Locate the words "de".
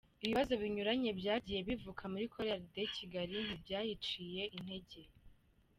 2.75-2.83